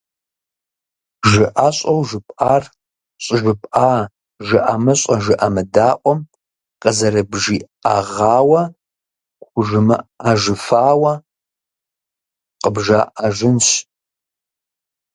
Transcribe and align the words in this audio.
Жыӏэщӏэу 1.29 2.01
жыпӏар 2.09 2.63
щӏыжыпӏа 3.23 3.89
жыӏэмыщӏэ-жыӏэмыдаӏуэм 4.47 6.19
къызэрыбжиӏэгъауэ 6.81 8.61
хужымыӏэжыфауэ 9.49 11.13
къыбжаӏэжынщ. 12.61 13.67